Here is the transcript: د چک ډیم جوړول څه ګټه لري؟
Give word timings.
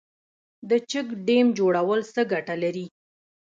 د 0.69 0.71
چک 0.89 1.07
ډیم 1.27 1.47
جوړول 1.57 2.01
څه 2.13 2.21
ګټه 2.31 2.55
لري؟ 2.63 2.85